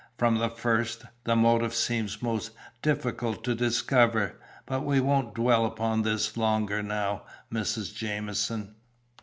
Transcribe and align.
"From 0.17 0.39
the 0.39 0.49
first, 0.49 1.05
the 1.25 1.35
motive 1.35 1.75
seemed 1.75 2.23
most 2.23 2.53
difficult 2.81 3.43
to 3.43 3.53
discover. 3.53 4.39
But 4.65 4.83
we 4.83 4.99
won't 4.99 5.35
dwell 5.35 5.63
upon 5.63 6.01
this 6.01 6.35
longer 6.35 6.81
now, 6.81 7.21
Mrs. 7.53 7.93
Jamieson." 7.93 8.73